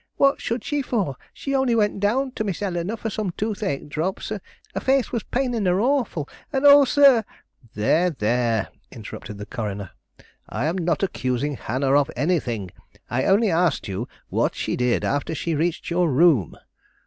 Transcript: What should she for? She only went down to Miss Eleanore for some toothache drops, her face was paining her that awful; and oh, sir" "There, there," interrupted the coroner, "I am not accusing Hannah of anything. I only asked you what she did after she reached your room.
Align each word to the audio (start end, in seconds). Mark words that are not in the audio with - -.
What 0.17 0.41
should 0.41 0.63
she 0.63 0.81
for? 0.81 1.15
She 1.31 1.53
only 1.53 1.75
went 1.75 1.99
down 1.99 2.31
to 2.31 2.43
Miss 2.43 2.63
Eleanore 2.63 2.97
for 2.97 3.11
some 3.11 3.29
toothache 3.37 3.87
drops, 3.87 4.29
her 4.29 4.39
face 4.81 5.11
was 5.11 5.21
paining 5.21 5.63
her 5.67 5.75
that 5.75 5.79
awful; 5.79 6.27
and 6.51 6.65
oh, 6.65 6.85
sir" 6.85 7.23
"There, 7.75 8.09
there," 8.09 8.69
interrupted 8.91 9.37
the 9.37 9.45
coroner, 9.45 9.91
"I 10.49 10.65
am 10.65 10.79
not 10.79 11.03
accusing 11.03 11.55
Hannah 11.55 11.93
of 11.93 12.09
anything. 12.15 12.71
I 13.11 13.25
only 13.25 13.51
asked 13.51 13.87
you 13.87 14.07
what 14.29 14.55
she 14.55 14.75
did 14.75 15.03
after 15.05 15.35
she 15.35 15.53
reached 15.53 15.91
your 15.91 16.09
room. 16.11 16.57